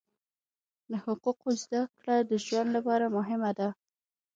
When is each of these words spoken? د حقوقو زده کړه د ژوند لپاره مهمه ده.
د 0.91 0.93
حقوقو 1.03 1.49
زده 1.61 1.81
کړه 1.99 2.15
د 2.29 2.31
ژوند 2.45 2.69
لپاره 2.77 3.05
مهمه 3.17 3.51
ده. 3.59 3.69